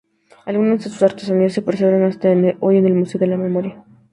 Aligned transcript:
Algunas 0.47 0.83
de 0.83 0.89
sus 0.89 1.03
artesanías 1.03 1.53
se 1.53 1.61
preservan 1.61 2.01
hasta 2.05 2.29
hoy 2.59 2.77
en 2.77 2.87
el 2.87 2.95
Museo 2.95 3.19
de 3.19 3.27
la 3.27 3.37
Memoria. 3.37 3.83